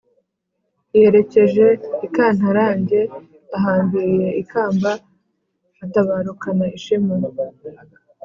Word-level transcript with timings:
yerekeje 0.97 1.65
i 2.05 2.07
kantarange, 2.15 3.01
ahambariye 3.57 4.27
ikamba 4.41 4.91
atabarukana 5.83 6.65
ishema 6.77 7.15